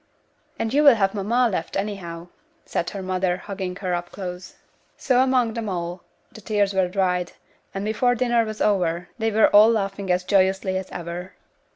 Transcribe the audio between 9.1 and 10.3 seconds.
they were all laughing as